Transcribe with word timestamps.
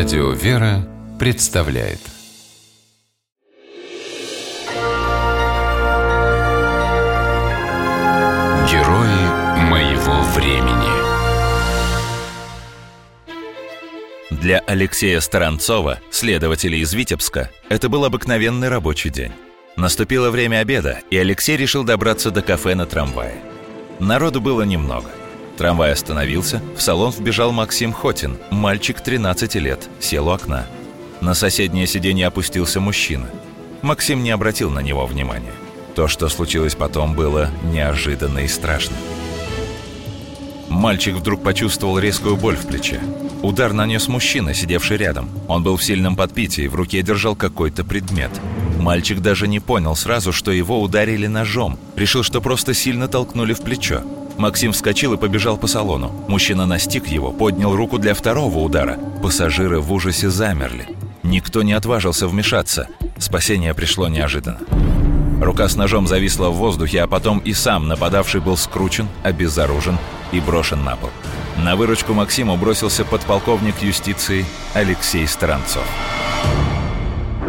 Радио 0.00 0.30
«Вера» 0.30 0.88
представляет 1.18 1.98
Герои 8.70 9.68
моего 9.68 10.22
времени 10.34 10.88
Для 14.30 14.60
Алексея 14.60 15.20
Старанцова, 15.20 16.00
следователя 16.10 16.78
из 16.78 16.94
Витебска, 16.94 17.50
это 17.68 17.90
был 17.90 18.06
обыкновенный 18.06 18.70
рабочий 18.70 19.10
день. 19.10 19.32
Наступило 19.76 20.30
время 20.30 20.60
обеда, 20.60 21.00
и 21.10 21.18
Алексей 21.18 21.58
решил 21.58 21.84
добраться 21.84 22.30
до 22.30 22.40
кафе 22.40 22.74
на 22.74 22.86
трамвае. 22.86 23.34
Народу 23.98 24.40
было 24.40 24.62
немного. 24.62 25.10
Трамвай 25.60 25.92
остановился, 25.92 26.62
в 26.74 26.80
салон 26.80 27.10
вбежал 27.10 27.52
Максим 27.52 27.92
Хотин, 27.92 28.38
мальчик 28.50 29.02
13 29.02 29.56
лет, 29.56 29.90
сел 30.00 30.28
у 30.28 30.30
окна. 30.30 30.64
На 31.20 31.34
соседнее 31.34 31.86
сиденье 31.86 32.28
опустился 32.28 32.80
мужчина. 32.80 33.26
Максим 33.82 34.22
не 34.22 34.30
обратил 34.30 34.70
на 34.70 34.80
него 34.80 35.04
внимания. 35.04 35.52
То, 35.94 36.08
что 36.08 36.30
случилось 36.30 36.74
потом, 36.74 37.12
было 37.12 37.50
неожиданно 37.62 38.38
и 38.38 38.48
страшно. 38.48 38.96
Мальчик 40.70 41.16
вдруг 41.16 41.42
почувствовал 41.42 41.98
резкую 41.98 42.38
боль 42.38 42.56
в 42.56 42.66
плече. 42.66 42.98
Удар 43.42 43.74
нанес 43.74 44.08
мужчина, 44.08 44.54
сидевший 44.54 44.96
рядом. 44.96 45.28
Он 45.46 45.62
был 45.62 45.76
в 45.76 45.84
сильном 45.84 46.16
подпитии, 46.16 46.68
в 46.68 46.74
руке 46.74 47.02
держал 47.02 47.36
какой-то 47.36 47.84
предмет. 47.84 48.30
Мальчик 48.80 49.20
даже 49.20 49.46
не 49.46 49.60
понял 49.60 49.94
сразу, 49.94 50.32
что 50.32 50.50
его 50.50 50.80
ударили 50.80 51.26
ножом. 51.26 51.78
Решил, 51.96 52.22
что 52.22 52.40
просто 52.40 52.72
сильно 52.72 53.08
толкнули 53.08 53.52
в 53.52 53.60
плечо. 53.60 54.02
Максим 54.38 54.72
вскочил 54.72 55.12
и 55.12 55.18
побежал 55.18 55.58
по 55.58 55.66
салону. 55.66 56.10
Мужчина 56.28 56.64
настиг 56.64 57.06
его, 57.06 57.30
поднял 57.30 57.76
руку 57.76 57.98
для 57.98 58.14
второго 58.14 58.58
удара. 58.58 58.98
Пассажиры 59.22 59.80
в 59.80 59.92
ужасе 59.92 60.30
замерли. 60.30 60.88
Никто 61.22 61.62
не 61.62 61.74
отважился 61.74 62.26
вмешаться. 62.26 62.88
Спасение 63.18 63.74
пришло 63.74 64.08
неожиданно. 64.08 64.60
Рука 65.42 65.68
с 65.68 65.76
ножом 65.76 66.06
зависла 66.06 66.48
в 66.48 66.54
воздухе, 66.54 67.02
а 67.02 67.06
потом 67.06 67.38
и 67.40 67.52
сам 67.52 67.86
нападавший 67.86 68.40
был 68.40 68.56
скручен, 68.56 69.08
обезоружен 69.22 69.98
и 70.32 70.40
брошен 70.40 70.82
на 70.84 70.96
пол. 70.96 71.10
На 71.58 71.76
выручку 71.76 72.14
Максиму 72.14 72.56
бросился 72.56 73.04
подполковник 73.04 73.82
юстиции 73.82 74.46
Алексей 74.72 75.26
Старанцов 75.26 75.84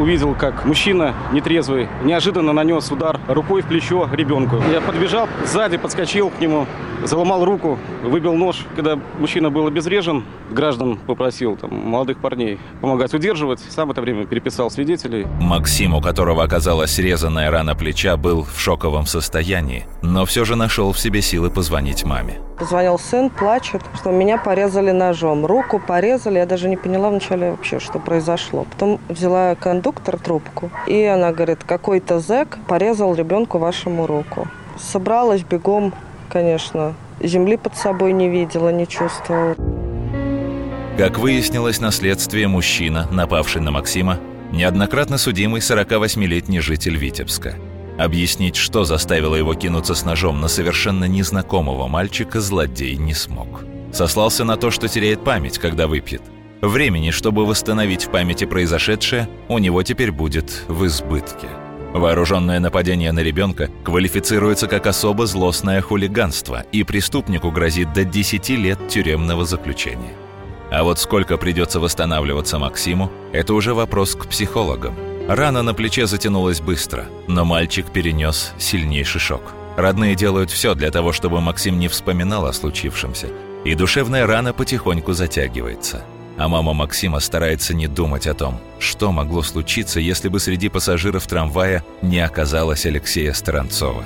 увидел, 0.00 0.34
как 0.34 0.64
мужчина 0.64 1.14
нетрезвый 1.32 1.88
неожиданно 2.02 2.52
нанес 2.52 2.90
удар 2.90 3.20
рукой 3.28 3.62
в 3.62 3.66
плечо 3.66 4.08
ребенку. 4.12 4.56
Я 4.72 4.80
подбежал, 4.80 5.28
сзади 5.44 5.76
подскочил 5.76 6.30
к 6.30 6.40
нему, 6.40 6.66
заломал 7.04 7.44
руку, 7.44 7.78
выбил 8.02 8.34
нож. 8.34 8.66
Когда 8.76 8.98
мужчина 9.18 9.50
был 9.50 9.66
обезврежен, 9.66 10.24
граждан 10.50 10.98
попросил 11.06 11.56
там, 11.56 11.74
молодых 11.74 12.18
парней 12.18 12.58
помогать 12.80 13.12
удерживать. 13.14 13.60
Сам 13.60 13.88
в 13.88 13.90
это 13.92 14.00
время 14.00 14.26
переписал 14.26 14.70
свидетелей. 14.70 15.26
Максим, 15.40 15.94
у 15.94 16.00
которого 16.00 16.42
оказалась 16.42 16.92
срезанная 16.92 17.50
рана 17.50 17.74
плеча, 17.74 18.16
был 18.16 18.44
в 18.44 18.58
шоковом 18.58 19.06
состоянии, 19.06 19.86
но 20.02 20.24
все 20.24 20.44
же 20.44 20.56
нашел 20.56 20.92
в 20.92 20.98
себе 20.98 21.22
силы 21.22 21.50
позвонить 21.50 22.04
маме. 22.04 22.40
Позвонил 22.58 22.98
сын, 22.98 23.30
плачет, 23.30 23.80
что 23.94 24.10
меня 24.10 24.36
порезали 24.36 24.90
ножом. 24.90 25.46
Руку 25.46 25.78
порезали, 25.78 26.38
я 26.38 26.46
даже 26.46 26.68
не 26.68 26.76
поняла 26.76 27.08
вначале 27.08 27.52
вообще, 27.52 27.80
что 27.80 27.98
произошло. 27.98 28.66
Потом 28.70 29.00
взяла 29.08 29.54
кондуктор 29.90 30.18
трубку, 30.18 30.70
и 30.86 31.02
она 31.04 31.32
говорит, 31.32 31.64
какой-то 31.64 32.20
зэк 32.20 32.58
порезал 32.66 33.14
ребенку 33.14 33.58
вашему 33.58 34.06
руку. 34.06 34.48
Собралась 34.78 35.42
бегом, 35.42 35.92
конечно. 36.28 36.94
Земли 37.20 37.56
под 37.56 37.76
собой 37.76 38.12
не 38.12 38.28
видела, 38.28 38.70
не 38.70 38.86
чувствовала. 38.86 39.56
Как 40.96 41.18
выяснилось 41.18 41.80
на 41.80 41.90
следствии, 41.90 42.46
мужчина, 42.46 43.08
напавший 43.10 43.60
на 43.62 43.70
Максима, 43.70 44.18
неоднократно 44.52 45.18
судимый 45.18 45.60
48-летний 45.60 46.60
житель 46.60 46.96
Витебска– 46.96 47.54
Объяснить, 47.98 48.56
что 48.56 48.84
заставило 48.84 49.34
его 49.34 49.52
кинуться 49.52 49.94
с 49.94 50.06
ножом 50.06 50.40
на 50.40 50.48
совершенно 50.48 51.04
незнакомого 51.04 51.86
мальчика, 51.86 52.40
злодей 52.40 52.96
не 52.96 53.12
смог. 53.12 53.62
Сослался 53.92 54.44
на 54.44 54.56
то, 54.56 54.70
что 54.70 54.88
теряет 54.88 55.22
память, 55.22 55.58
когда 55.58 55.86
выпьет. 55.86 56.22
Времени, 56.60 57.10
чтобы 57.10 57.46
восстановить 57.46 58.04
в 58.04 58.10
памяти 58.10 58.44
произошедшее, 58.44 59.28
у 59.48 59.58
него 59.58 59.82
теперь 59.82 60.12
будет 60.12 60.64
в 60.68 60.84
избытке. 60.86 61.48
Вооруженное 61.94 62.60
нападение 62.60 63.12
на 63.12 63.20
ребенка 63.20 63.70
квалифицируется 63.82 64.68
как 64.68 64.86
особо 64.86 65.26
злостное 65.26 65.80
хулиганство, 65.80 66.64
и 66.70 66.84
преступнику 66.84 67.50
грозит 67.50 67.92
до 67.94 68.04
10 68.04 68.48
лет 68.50 68.88
тюремного 68.88 69.44
заключения. 69.44 70.12
А 70.70 70.84
вот 70.84 70.98
сколько 71.00 71.36
придется 71.36 71.80
восстанавливаться 71.80 72.58
Максиму, 72.58 73.10
это 73.32 73.54
уже 73.54 73.74
вопрос 73.74 74.14
к 74.14 74.26
психологам. 74.26 74.94
Рана 75.28 75.62
на 75.62 75.74
плече 75.74 76.06
затянулась 76.06 76.60
быстро, 76.60 77.06
но 77.26 77.44
мальчик 77.44 77.86
перенес 77.90 78.52
сильнейший 78.58 79.20
шок. 79.20 79.42
Родные 79.76 80.14
делают 80.14 80.50
все 80.50 80.74
для 80.74 80.90
того, 80.90 81.12
чтобы 81.12 81.40
Максим 81.40 81.78
не 81.78 81.88
вспоминал 81.88 82.46
о 82.46 82.52
случившемся, 82.52 83.28
и 83.64 83.74
душевная 83.74 84.26
рана 84.26 84.52
потихоньку 84.52 85.12
затягивается. 85.12 86.04
А 86.40 86.48
мама 86.48 86.72
Максима 86.72 87.20
старается 87.20 87.74
не 87.74 87.86
думать 87.86 88.26
о 88.26 88.32
том, 88.32 88.58
что 88.78 89.12
могло 89.12 89.42
случиться, 89.42 90.00
если 90.00 90.30
бы 90.30 90.40
среди 90.40 90.70
пассажиров 90.70 91.26
трамвая 91.26 91.84
не 92.00 92.18
оказалось 92.18 92.86
Алексея 92.86 93.34
Старанцова. 93.34 94.02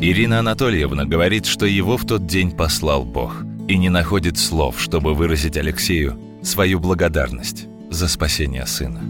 Ирина 0.00 0.38
Анатольевна 0.38 1.04
говорит, 1.04 1.44
что 1.44 1.66
его 1.66 1.98
в 1.98 2.06
тот 2.06 2.26
день 2.26 2.50
послал 2.50 3.04
Бог 3.04 3.42
и 3.68 3.76
не 3.76 3.90
находит 3.90 4.38
слов, 4.38 4.80
чтобы 4.80 5.12
выразить 5.12 5.58
Алексею 5.58 6.18
свою 6.42 6.80
благодарность 6.80 7.66
за 7.90 8.08
спасение 8.08 8.66
сына. 8.66 9.00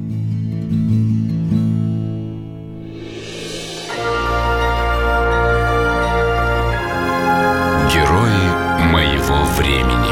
Герои 7.94 8.90
моего 8.90 9.44
времени. 9.56 10.05